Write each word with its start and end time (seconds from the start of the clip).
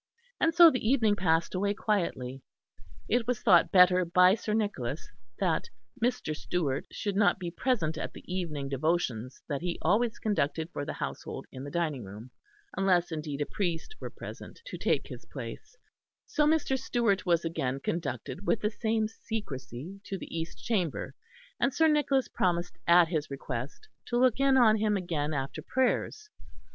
And 0.39 0.51
so 0.55 0.71
the 0.71 0.83
evening 0.89 1.15
passed 1.15 1.53
away 1.53 1.75
quietly. 1.75 2.41
It 3.07 3.27
was 3.27 3.41
thought 3.43 3.71
better 3.71 4.03
by 4.03 4.33
Sir 4.33 4.55
Nicholas 4.55 5.07
that 5.37 5.65
Mr. 6.03 6.35
Stewart 6.35 6.87
should 6.91 7.15
not 7.15 7.37
be 7.37 7.51
present 7.51 7.99
at 7.99 8.11
the 8.13 8.23
evening 8.25 8.67
devotions 8.67 9.43
that 9.47 9.61
he 9.61 9.77
always 9.83 10.17
conducted 10.17 10.71
for 10.71 10.85
the 10.85 10.93
household 10.93 11.45
in 11.51 11.63
the 11.65 11.69
dining 11.69 12.03
hall, 12.07 12.29
unless 12.75 13.11
indeed 13.11 13.41
a 13.41 13.45
priest 13.45 13.93
were 13.99 14.09
present 14.09 14.59
to 14.65 14.75
take 14.79 15.05
his 15.05 15.25
place; 15.25 15.77
so 16.25 16.47
Mr. 16.47 16.79
Stewart 16.79 17.27
was 17.27 17.45
again 17.45 17.79
conducted 17.79 18.43
with 18.47 18.61
the 18.61 18.71
same 18.71 19.07
secrecy 19.07 20.01
to 20.05 20.17
the 20.17 20.35
East 20.35 20.57
Chamber; 20.63 21.13
and 21.59 21.75
Sir 21.75 21.87
Nicholas 21.87 22.27
promised 22.27 22.75
at 22.87 23.09
his 23.09 23.29
request 23.29 23.87
to 24.07 24.17
look 24.17 24.39
in 24.39 24.57
on 24.57 24.77
him 24.77 24.97
again 24.97 25.31
after 25.31 25.61
prayers. 25.61 26.31